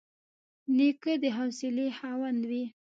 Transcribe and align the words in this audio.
نیکه 0.75 1.13
د 1.21 1.23
حوصلې 1.37 1.87
خاوند 1.97 2.41
وي. 2.49 2.63